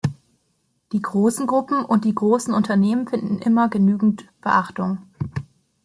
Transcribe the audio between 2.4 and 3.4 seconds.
Unternehmen finden